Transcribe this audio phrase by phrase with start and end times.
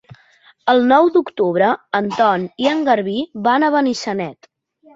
[0.71, 1.67] El nou d'octubre
[2.01, 3.17] en Ton i en Garbí
[3.49, 4.53] van a Benissanet.